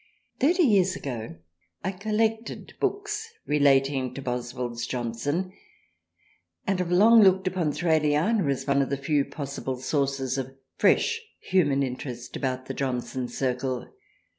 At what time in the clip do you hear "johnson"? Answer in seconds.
4.87-5.53, 12.73-13.27